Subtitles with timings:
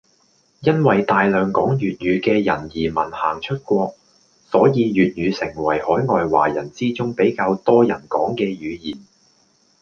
[0.61, 3.93] 因為大量講粵語嘅人移民行出國，
[4.45, 8.99] 所以粵語成為海外華人之中比較多人講嘅語言